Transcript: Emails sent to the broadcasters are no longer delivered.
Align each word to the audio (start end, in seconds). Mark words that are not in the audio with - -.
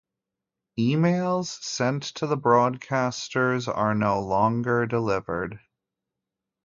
Emails 0.79 1.61
sent 1.61 2.01
to 2.01 2.25
the 2.25 2.35
broadcasters 2.35 3.67
are 3.67 3.93
no 3.93 4.19
longer 4.19 4.87
delivered. 4.87 5.59